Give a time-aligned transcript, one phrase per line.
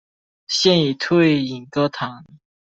[0.47, 2.25] 现已退隐歌坛。